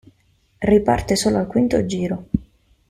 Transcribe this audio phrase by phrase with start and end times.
[0.57, 2.25] Riparte solo al quinto giro.